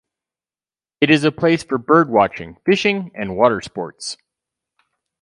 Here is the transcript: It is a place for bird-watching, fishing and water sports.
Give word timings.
It 0.99 1.11
is 1.11 1.23
a 1.25 1.31
place 1.31 1.61
for 1.61 1.77
bird-watching, 1.77 2.57
fishing 2.65 3.11
and 3.13 3.37
water 3.37 3.61
sports. 3.61 4.17